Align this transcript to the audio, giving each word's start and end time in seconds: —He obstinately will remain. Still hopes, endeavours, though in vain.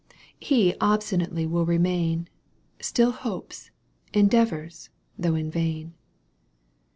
—He 0.49 0.73
obstinately 0.81 1.45
will 1.45 1.63
remain. 1.67 2.27
Still 2.81 3.11
hopes, 3.11 3.69
endeavours, 4.13 4.89
though 5.19 5.35
in 5.35 5.51
vain. 5.51 5.93